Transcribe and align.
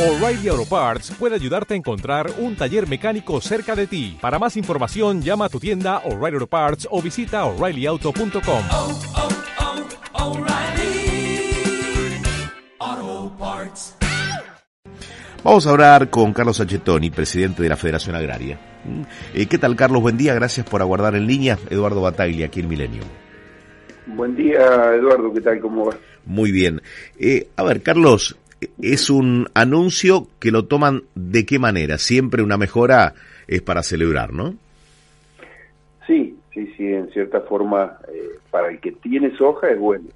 O'Reilly 0.00 0.48
Auto 0.48 0.64
Parts 0.64 1.10
puede 1.18 1.34
ayudarte 1.34 1.74
a 1.74 1.76
encontrar 1.76 2.30
un 2.38 2.56
taller 2.56 2.88
mecánico 2.88 3.38
cerca 3.42 3.76
de 3.76 3.86
ti. 3.86 4.16
Para 4.18 4.38
más 4.38 4.56
información, 4.56 5.20
llama 5.20 5.44
a 5.44 5.48
tu 5.50 5.60
tienda 5.60 5.98
O'Reilly 6.06 6.36
Auto 6.36 6.46
Parts 6.46 6.88
o 6.90 7.02
visita 7.02 7.44
oreillyauto.com. 7.44 8.62
oh, 8.72 8.98
oh, 12.78 13.36
Parts. 13.38 13.94
Vamos 15.44 15.66
a 15.66 15.70
hablar 15.70 16.08
con 16.08 16.32
Carlos 16.32 16.62
Achetoni, 16.62 17.10
presidente 17.10 17.62
de 17.62 17.68
la 17.68 17.76
Federación 17.76 18.16
Agraria. 18.16 18.58
Eh, 19.34 19.44
¿Qué 19.44 19.58
tal, 19.58 19.76
Carlos? 19.76 20.00
Buen 20.00 20.16
día, 20.16 20.32
gracias 20.32 20.66
por 20.66 20.80
aguardar 20.80 21.14
en 21.14 21.26
línea. 21.26 21.58
Eduardo 21.68 22.00
Bataglia, 22.00 22.46
aquí 22.46 22.60
en 22.60 22.68
Milenio. 22.68 23.02
Buen 24.06 24.34
día, 24.34 24.94
Eduardo, 24.94 25.30
¿qué 25.34 25.42
tal? 25.42 25.60
¿Cómo 25.60 25.88
va? 25.88 25.96
Muy 26.24 26.52
bien. 26.52 26.80
Eh, 27.18 27.48
a 27.54 27.62
ver, 27.64 27.82
Carlos, 27.82 28.38
es 28.82 29.10
un 29.10 29.48
anuncio 29.54 30.26
que 30.38 30.50
lo 30.50 30.66
toman 30.66 31.02
de 31.14 31.46
qué 31.46 31.58
manera. 31.58 31.98
Siempre 31.98 32.42
una 32.42 32.56
mejora 32.56 33.14
es 33.46 33.62
para 33.62 33.82
celebrar, 33.82 34.32
¿no? 34.32 34.54
Sí, 36.06 36.36
sí, 36.52 36.72
sí, 36.76 36.86
en 36.86 37.10
cierta 37.10 37.40
forma, 37.42 37.98
eh, 38.12 38.38
para 38.50 38.68
el 38.68 38.80
que 38.80 38.92
tiene 38.92 39.36
soja 39.36 39.68
es 39.68 39.78
bueno. 39.78 40.08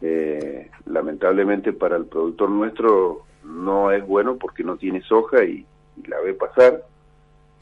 Eh, 0.00 0.68
lamentablemente 0.86 1.72
para 1.72 1.96
el 1.96 2.06
productor 2.06 2.50
nuestro 2.50 3.24
no 3.44 3.92
es 3.92 4.04
bueno 4.04 4.36
porque 4.36 4.64
no 4.64 4.76
tiene 4.76 5.00
soja 5.02 5.44
y, 5.44 5.64
y 5.96 6.08
la 6.08 6.20
ve 6.20 6.34
pasar. 6.34 6.82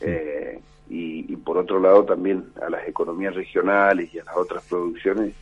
Eh, 0.00 0.58
y, 0.88 1.32
y, 1.32 1.36
por 1.36 1.58
otro 1.58 1.78
lado 1.78 2.04
también 2.04 2.46
a 2.60 2.70
las 2.70 2.88
economías 2.88 3.34
regionales 3.34 4.12
y 4.12 4.18
a 4.18 4.24
las 4.24 4.36
otras 4.36 4.64
producciones 4.68 5.34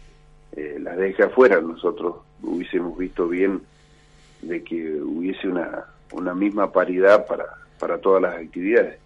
eh, 0.52 0.78
las 0.80 0.96
deja 0.96 1.26
afuera. 1.26 1.60
Nosotros 1.60 2.16
hubiésemos 2.42 2.98
visto 2.98 3.28
bien 3.28 3.62
de 4.42 4.62
que 4.62 5.00
hubiese 5.00 5.48
una, 5.48 5.84
una 6.12 6.34
misma 6.34 6.72
paridad 6.72 7.26
para, 7.26 7.44
para 7.78 7.98
todas 7.98 8.22
las 8.22 8.34
actividades. 8.36 8.98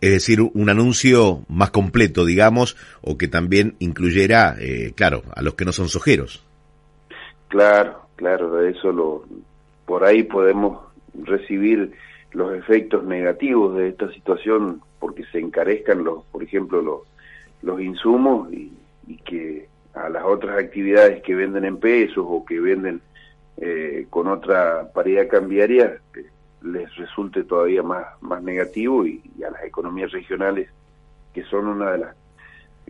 Es 0.00 0.10
decir, 0.10 0.40
un 0.42 0.68
anuncio 0.68 1.40
más 1.48 1.70
completo, 1.70 2.26
digamos, 2.26 2.76
o 3.00 3.16
que 3.16 3.28
también 3.28 3.76
incluyera, 3.78 4.54
eh, 4.60 4.92
claro, 4.94 5.22
a 5.34 5.42
los 5.42 5.54
que 5.54 5.64
no 5.64 5.72
son 5.72 5.88
sojeros. 5.88 6.44
Claro, 7.48 8.02
claro, 8.16 8.56
de 8.56 8.70
eso 8.72 8.92
lo, 8.92 9.24
por 9.86 10.04
ahí 10.04 10.22
podemos 10.22 10.80
recibir 11.24 11.92
los 12.32 12.54
efectos 12.54 13.04
negativos 13.04 13.76
de 13.76 13.88
esta 13.88 14.12
situación 14.12 14.82
porque 14.98 15.24
se 15.32 15.38
encarezcan 15.38 16.04
los, 16.04 16.24
por 16.24 16.42
ejemplo, 16.42 16.82
los, 16.82 17.00
los 17.62 17.80
insumos 17.80 18.52
y, 18.52 18.72
y 19.06 19.16
que 19.18 19.68
a 19.94 20.10
las 20.10 20.24
otras 20.24 20.58
actividades 20.62 21.22
que 21.22 21.34
venden 21.34 21.64
en 21.64 21.78
pesos 21.78 22.24
o 22.28 22.44
que 22.44 22.60
venden 22.60 23.00
eh, 23.58 24.06
con 24.10 24.28
otra 24.28 24.90
paridad 24.92 25.28
cambiaria 25.28 25.98
eh, 26.16 26.26
les 26.62 26.94
resulte 26.96 27.44
todavía 27.44 27.82
más, 27.82 28.06
más 28.20 28.42
negativo 28.42 29.06
y, 29.06 29.22
y, 29.38 29.42
a 29.44 29.50
las 29.50 29.64
economías 29.64 30.10
regionales 30.12 30.68
que 31.32 31.44
son 31.44 31.66
una 31.66 31.92
de 31.92 31.98
las 31.98 32.16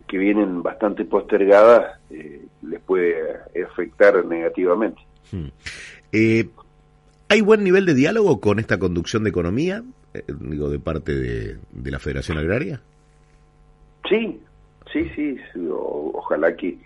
que 0.06 0.18
vienen 0.18 0.62
bastante 0.62 1.04
postergadas 1.04 1.98
eh, 2.10 2.46
les 2.62 2.80
puede 2.80 3.16
afectar 3.64 4.24
negativamente. 4.24 5.00
Hmm. 5.32 5.48
Eh, 6.12 6.48
¿Hay 7.28 7.40
buen 7.40 7.64
nivel 7.64 7.86
de 7.86 7.94
diálogo 7.94 8.40
con 8.40 8.58
esta 8.58 8.78
conducción 8.78 9.24
de 9.24 9.30
economía, 9.30 9.82
eh, 10.14 10.22
digo, 10.28 10.70
de 10.70 10.78
parte 10.78 11.12
de, 11.14 11.56
de, 11.72 11.90
la 11.90 11.98
Federación 11.98 12.38
Agraria? 12.38 12.80
Sí, 14.08 14.40
sí, 14.92 15.10
sí, 15.16 15.36
o, 15.68 16.12
ojalá 16.14 16.54
que 16.54 16.78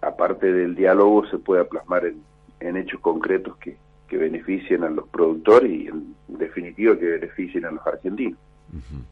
aparte 0.00 0.50
del 0.50 0.74
diálogo 0.74 1.26
se 1.28 1.38
pueda 1.38 1.64
plasmar 1.64 2.06
en, 2.06 2.22
en 2.62 2.76
hechos 2.76 3.00
concretos 3.00 3.56
que, 3.58 3.76
que 4.08 4.16
beneficien 4.16 4.84
a 4.84 4.90
los 4.90 5.08
productores 5.08 5.70
y 5.70 5.88
en 5.88 6.14
definitiva 6.28 6.98
que 6.98 7.06
beneficien 7.06 7.64
a 7.64 7.70
los 7.70 7.86
argentinos. 7.86 8.38
Uh 8.72 8.76
-huh. 8.76 9.04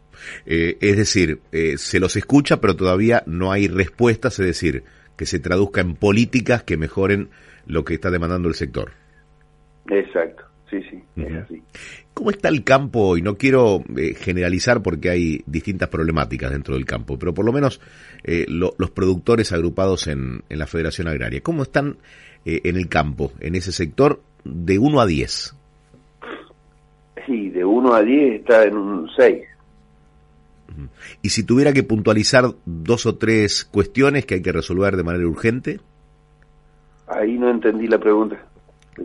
eh, 0.46 0.76
es 0.80 0.96
decir, 0.96 1.40
eh, 1.52 1.76
se 1.76 2.00
los 2.00 2.16
escucha 2.16 2.60
pero 2.60 2.76
todavía 2.76 3.22
no 3.26 3.52
hay 3.52 3.68
respuestas, 3.68 4.39
es 4.39 4.46
decir, 4.46 4.84
que 5.16 5.27
se 5.27 5.39
traduzca 5.39 5.80
en 5.80 5.96
políticas 5.96 6.62
que 6.62 6.77
mejoren 6.77 7.28
lo 7.66 7.84
que 7.84 7.94
está 7.94 8.10
demandando 8.10 8.48
el 8.48 8.55
sector. 8.55 8.92
Exacto, 9.89 10.44
sí, 10.70 10.83
sí, 10.90 10.96
uh 11.16 11.20
-huh. 11.20 11.39
es 11.39 11.44
así. 11.44 11.62
¿Cómo 12.14 12.30
está 12.30 12.48
el 12.48 12.64
campo? 12.64 13.16
Y 13.16 13.22
no 13.22 13.36
quiero 13.36 13.83
eh, 13.96 14.14
generalizar 14.14 14.83
porque 14.83 15.08
hay 15.08 15.42
distintas 15.46 15.89
problemáticas 15.89 16.50
dentro 16.50 16.74
del 16.74 16.84
campo, 16.84 17.18
pero 17.18 17.33
por 17.33 17.46
lo 17.46 17.52
menos 17.52 17.80
lo, 18.48 18.74
los 18.77 18.90
productores 18.90 19.52
agrupados 19.52 20.06
en, 20.06 20.42
en, 20.50 20.58
la 20.58 20.66
Federación 20.66 21.08
Agraria, 21.08 21.40
¿cómo 21.40 21.62
están 21.62 21.96
eh, 22.45 22.61
en 22.64 22.77
el 22.77 22.89
campo, 22.89 23.33
en 23.40 23.55
ese 23.55 23.73
sector, 23.73 24.20
de 24.45 24.78
1 24.78 25.01
a 25.01 25.06
10? 25.06 25.56
Sí, 27.27 27.51
de 27.51 27.64
1 27.64 27.95
a 27.95 28.02
10 28.02 28.40
está 28.40 28.64
en 28.64 28.77
un 28.77 29.11
6. 29.17 29.45
Y 31.23 31.30
si 31.30 31.45
tuviera 31.45 31.73
que 31.73 31.83
puntualizar 31.83 32.45
dos 32.64 33.06
o 33.06 33.17
tres 33.17 33.64
cuestiones 33.64 34.24
que 34.24 34.34
hay 34.34 34.42
que 34.42 34.52
resolver 34.52 34.96
de 34.96 35.02
manera 35.02 35.27
urgente. 35.27 35.80
Ahí 37.06 37.36
no 37.39 37.51
entendí 37.51 37.86
la 37.86 37.98
pregunta. 37.98 38.39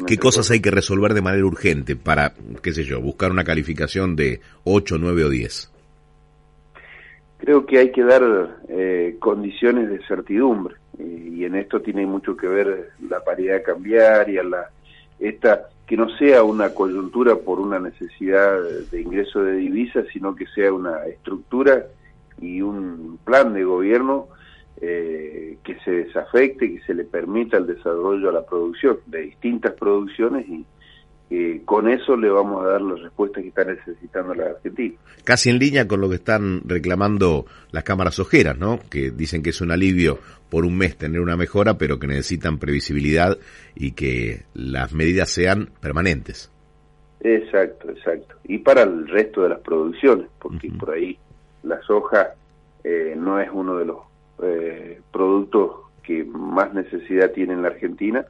¿Qué 0.08 0.18
cosas 0.18 0.52
hay 0.52 0.62
que 0.62 0.72
resolver 0.72 1.14
de 1.14 1.22
manera 1.22 1.46
urgente 1.46 1.96
para, 1.96 2.34
qué 2.62 2.74
sé 2.74 2.84
yo, 2.84 3.02
buscar 3.02 3.32
una 3.32 3.44
calificación 3.44 4.16
de 4.16 4.42
8, 4.64 4.98
9 5.00 5.24
o 5.26 5.30
10? 5.30 5.72
Creo 7.38 7.66
que 7.66 7.80
hay 7.80 7.92
que 7.92 8.04
dar 8.04 8.24
eh, 8.70 9.18
condiciones 9.20 9.90
de 9.90 10.06
certidumbre 10.08 10.76
y, 11.00 11.44
en 11.46 11.56
esto 11.56 11.82
tiene 11.82 12.06
mucho 12.06 12.36
que 12.36 12.48
ver 12.48 12.92
la 13.08 13.24
paridad 13.24 13.64
cambiaria, 13.64 14.44
la 14.44 14.70
esta 15.20 15.70
que 15.86 15.96
no 15.96 16.10
sea 16.18 16.44
una 16.44 16.74
coyuntura 16.74 17.36
por 17.36 17.60
una 17.60 17.80
necesidad 17.80 18.60
de 18.92 19.02
ingreso 19.02 19.44
de 19.44 19.56
divisas, 19.58 20.06
sino 20.12 20.36
que 20.36 20.48
sea 20.48 20.74
una 20.74 21.06
estructura 21.06 21.86
y 22.42 22.62
un 22.62 23.20
plan 23.24 23.54
de 23.54 23.64
gobierno 23.64 24.28
eh, 24.82 25.58
que 25.64 25.80
se 25.86 25.92
desafecte, 25.92 26.74
que 26.74 26.82
se 26.86 26.94
le 26.94 27.04
permita 27.04 27.58
el 27.58 27.68
desarrollo 27.68 28.30
a 28.30 28.34
la 28.34 28.46
producción 28.46 28.98
de 29.06 29.22
distintas 29.22 29.74
producciones 29.74 30.48
y 30.50 30.66
eh, 31.30 31.62
con 31.66 31.90
eso 31.90 32.16
le 32.16 32.30
vamos 32.30 32.64
a 32.64 32.70
dar 32.70 32.82
las 32.82 33.02
respuestas 33.02 33.42
que 33.42 33.50
está 33.50 33.64
necesitando 33.64 34.36
la 34.36 34.46
Argentina. 34.46 34.96
Casi 35.24 35.50
en 35.50 35.58
línea 35.58 35.88
con 35.88 36.00
lo 36.02 36.10
que 36.10 36.16
están 36.16 36.62
reclamando 36.66 37.46
las 37.72 37.84
cámaras 37.84 38.20
ojeras, 38.20 38.58
¿no? 38.58 38.80
Que 38.90 39.10
dicen 39.12 39.42
que 39.42 39.50
es 39.50 39.62
un 39.62 39.72
alivio 39.72 40.20
por 40.50 40.66
un 40.66 40.78
mes 40.78 40.96
tener 40.98 41.20
una 41.22 41.36
mejora, 41.36 41.78
pero 41.78 41.98
que 42.00 42.08
necesitan 42.08 42.60
previsibilidad 42.60 43.38
y 43.76 43.94
que 43.94 44.44
las 44.54 44.94
medidas 44.94 45.30
sean 45.30 45.70
permanentes. 45.82 46.52
Exacto, 47.22 47.90
exacto. 47.90 48.36
Y 48.44 48.60
para 48.60 48.84
el 48.84 49.08
resto 49.08 49.42
de 49.44 49.50
las 49.50 49.60
producciones, 49.62 50.28
porque 50.40 50.68
uh 50.68 50.72
-huh. 50.72 50.78
por 50.78 50.92
ahí 50.92 51.18
la 51.64 51.82
soja 51.82 52.36
eh, 52.84 53.16
no 53.18 53.40
es 53.40 53.50
uno 53.52 53.78
de 53.78 53.86
los 53.86 53.98
eh, 54.44 55.02
productos 55.12 55.72
que 56.04 56.24
más 56.24 56.72
necesidad 56.76 57.32
tiene 57.32 57.54
en 57.54 57.64
la 57.64 57.70
Argentina, 57.70 58.26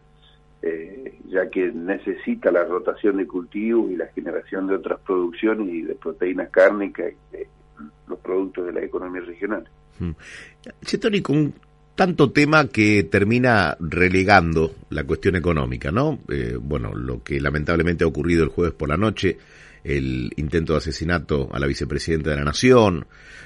eh, 0.65 1.19
ya 1.27 1.49
que 1.49 1.71
necesita 1.71 2.51
la 2.51 2.63
rotación 2.63 3.17
de 3.17 3.27
cultivos 3.27 3.91
y 3.91 3.95
la 3.95 4.07
generación 4.07 4.67
de 4.67 4.75
otras 4.75 4.99
producciones 4.99 5.69
y 5.69 5.83
de 5.83 5.93
proteínas 5.95 6.49
cárnicas 6.49 7.11
y 7.11 7.37
de 7.37 7.47
los 8.07 8.19
productos 8.19 8.65
de 8.65 8.73
la 8.73 8.81
economía 8.81 9.21
regional. 9.21 9.63
Hmm. 9.99 10.11
Chetoni, 10.83 11.21
con 11.21 11.53
tanto 11.93 12.31
tema 12.31 12.67
que 12.67 13.03
termina 13.03 13.77
relegando 13.79 14.73
la 14.89 15.03
cuestión 15.03 15.35
económica, 15.35 15.91
¿no? 15.91 16.19
Eh, 16.29 16.57
bueno, 16.59 16.95
lo 16.95 17.23
que 17.23 17.39
lamentablemente 17.39 18.03
ha 18.03 18.07
ocurrido 18.07 18.43
el 18.43 18.49
jueves 18.49 18.73
por 18.73 18.89
la 18.89 18.97
noche, 18.97 19.37
el 19.83 20.33
intento 20.35 20.73
de 20.73 20.77
asesinato 20.79 21.47
a 21.53 21.59
la 21.59 21.67
vicepresidenta 21.67 22.31
de 22.31 22.37
la 22.37 22.43
Nación, 22.43 23.05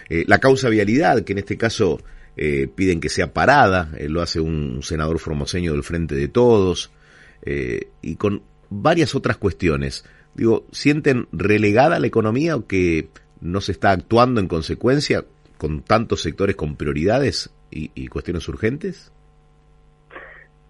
eh, 0.10 0.24
la 0.26 0.40
causa 0.40 0.70
vialidad, 0.70 1.24
que 1.24 1.34
en 1.34 1.40
este 1.40 1.58
caso 1.58 2.00
eh, 2.38 2.70
piden 2.74 3.02
que 3.02 3.10
sea 3.10 3.34
parada, 3.34 3.92
eh, 3.98 4.08
lo 4.08 4.22
hace 4.22 4.40
un 4.40 4.82
senador 4.82 5.20
formoseño 5.20 5.74
del 5.74 5.84
Frente 5.84 6.16
de 6.16 6.30
Todos, 6.30 6.90
eh, 7.44 7.88
y 8.02 8.16
con 8.16 8.42
varias 8.70 9.16
otras 9.16 9.38
cuestiones. 9.38 10.06
Digo, 10.36 10.66
¿sienten 10.72 11.28
relegada 11.32 12.00
la 12.00 12.08
economía 12.08 12.56
o 12.56 12.68
que 12.68 13.10
no 13.42 13.62
se 13.62 13.72
está 13.72 13.92
actuando 13.92 14.40
en 14.42 14.48
consecuencia 14.48 15.26
con 15.58 15.82
tantos 15.82 16.22
sectores 16.22 16.56
con 16.56 16.76
prioridades 16.76 17.50
y, 17.72 18.08
cuestiones 18.08 18.48
urgentes? 18.48 19.12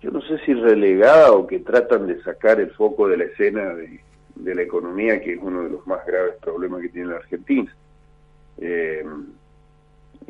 Yo 0.02 0.12
no 0.12 0.22
sé 0.22 0.38
si 0.46 0.54
relegada 0.54 1.32
o 1.32 1.46
que 1.46 1.60
tratan 1.60 2.08
de 2.08 2.22
sacar 2.24 2.60
el 2.60 2.72
foco 2.72 3.08
de 3.08 3.18
la 3.18 3.24
escena 3.26 3.74
de, 3.74 4.00
de 4.36 4.56
la 4.56 4.62
economía, 4.62 5.22
que 5.22 5.34
es 5.34 5.40
uno 5.42 5.64
de 5.64 5.70
los 5.70 5.86
más 5.86 6.06
graves 6.06 6.36
problemas 6.42 6.82
que 6.82 6.90
tiene 6.90 7.10
la 7.10 7.18
Argentina. 7.18 7.74
Eh, 8.58 9.06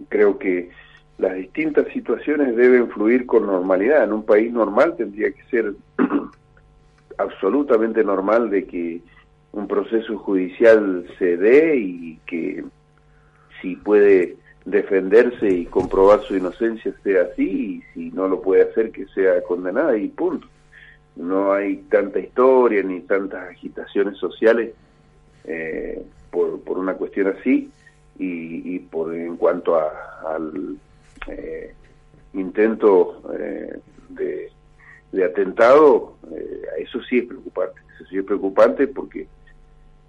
creo 0.09 0.37
que 0.37 0.69
las 1.17 1.35
distintas 1.35 1.87
situaciones 1.93 2.55
deben 2.55 2.89
fluir 2.89 3.25
con 3.25 3.45
normalidad. 3.45 4.03
En 4.03 4.13
un 4.13 4.23
país 4.23 4.51
normal 4.51 4.95
tendría 4.95 5.31
que 5.31 5.43
ser 5.49 5.73
absolutamente 7.19 8.03
normal 8.03 8.49
de 8.49 8.65
que 8.65 9.01
un 9.51 9.67
proceso 9.67 10.17
judicial 10.17 11.05
se 11.17 11.37
dé 11.37 11.75
y 11.75 12.19
que 12.25 12.63
si 13.61 13.75
puede 13.75 14.37
defenderse 14.65 15.49
y 15.49 15.65
comprobar 15.65 16.21
su 16.21 16.37
inocencia 16.37 16.93
sea 17.03 17.23
así 17.23 17.43
y 17.43 17.81
si 17.93 18.11
no 18.11 18.27
lo 18.27 18.41
puede 18.41 18.63
hacer 18.63 18.91
que 18.91 19.05
sea 19.07 19.41
condenada 19.43 19.97
y 19.97 20.07
punto. 20.07 20.47
no 21.15 21.53
hay 21.53 21.77
tanta 21.89 22.19
historia 22.19 22.83
ni 22.83 23.01
tantas 23.01 23.49
agitaciones 23.49 24.17
sociales 24.17 24.73
eh, 25.43 26.01
por, 26.31 26.61
por 26.61 26.77
una 26.77 26.93
cuestión 26.93 27.27
así 27.27 27.69
y, 28.17 28.75
y 28.75 28.79
por 28.79 29.13
en 29.13 29.35
cuanto 29.35 29.75
a, 29.75 29.91
al 30.35 30.77
eh, 31.27 31.73
intento 32.33 33.21
eh, 33.37 33.79
de, 34.09 34.51
de, 35.11 35.23
atentado, 35.23 36.15
eh, 36.35 36.61
eso 36.79 37.01
sí 37.03 37.19
es 37.19 37.25
preocupante, 37.25 37.79
eso 37.95 38.05
sí 38.09 38.17
es 38.17 38.23
preocupante 38.23 38.87
porque 38.87 39.27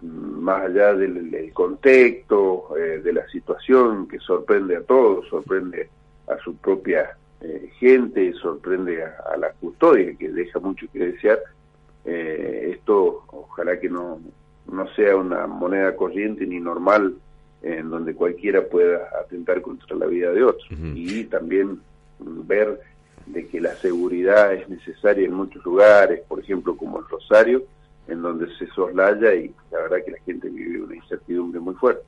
mm, 0.00 0.06
más 0.40 0.62
allá 0.62 0.94
del, 0.94 1.30
del 1.30 1.52
contexto, 1.52 2.76
eh, 2.76 3.00
de 3.02 3.12
la 3.12 3.26
situación 3.28 4.08
que 4.08 4.18
sorprende 4.18 4.76
a 4.76 4.82
todos, 4.82 5.28
sorprende 5.28 5.88
a 6.28 6.36
su 6.38 6.56
propia 6.56 7.16
eh, 7.40 7.70
gente, 7.78 8.32
sorprende 8.34 9.02
a, 9.02 9.16
a, 9.32 9.36
la 9.36 9.50
custodia, 9.52 10.14
que 10.14 10.28
deja 10.28 10.58
mucho 10.58 10.86
que 10.92 10.98
desear, 10.98 11.38
eh, 12.04 12.72
esto 12.74 13.24
ojalá 13.28 13.78
que 13.78 13.88
no, 13.88 14.20
no 14.70 14.88
sea 14.94 15.16
una 15.16 15.46
moneda 15.46 15.94
corriente 15.96 16.46
ni 16.46 16.60
normal 16.60 17.14
en 17.62 17.90
donde 17.90 18.14
cualquiera 18.14 18.62
pueda 18.64 19.08
atentar 19.20 19.60
contra 19.60 19.96
la 19.96 20.06
vida 20.06 20.32
de 20.32 20.44
otro. 20.44 20.64
Uh 20.70 20.74
-huh. 20.74 20.92
Y 20.96 21.24
también 21.24 21.80
ver 22.18 22.80
de 23.26 23.46
que 23.46 23.60
la 23.60 23.74
seguridad 23.76 24.52
es 24.54 24.68
necesaria 24.68 25.24
en 25.24 25.34
muchos 25.34 25.64
lugares, 25.64 26.20
por 26.26 26.40
ejemplo 26.40 26.76
como 26.76 26.98
el 26.98 27.04
Rosario, 27.08 27.64
en 28.08 28.22
donde 28.22 28.46
se 28.56 28.66
soslaya 28.68 29.34
y 29.34 29.52
la 29.70 29.78
verdad 29.82 29.98
que 30.04 30.12
la 30.12 30.20
gente 30.24 30.48
vive 30.48 30.82
una 30.82 30.96
incertidumbre 30.96 31.60
muy 31.60 31.74
fuerte. 31.74 32.02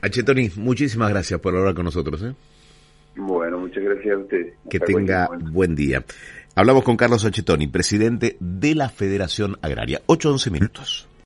H. 0.00 0.22
Tony, 0.22 0.50
muchísimas 0.56 1.10
gracias 1.10 1.40
por 1.40 1.56
hablar 1.56 1.74
con 1.74 1.84
nosotros. 1.84 2.22
¿eh? 2.22 2.34
Bueno, 3.16 3.58
muchas 3.58 3.82
gracias 3.82 4.14
a 4.14 4.18
ustedes. 4.18 4.54
Que 4.70 4.76
Hasta 4.76 4.86
tenga 4.86 5.28
buen 5.50 5.74
día. 5.74 6.04
Hablamos 6.54 6.84
con 6.84 6.96
Carlos 6.96 7.24
H. 7.24 7.42
Tony, 7.42 7.66
presidente 7.66 8.36
de 8.40 8.74
la 8.74 8.88
Federación 8.88 9.58
Agraria. 9.60 10.00
8-11 10.06 10.50
minutos. 10.50 11.08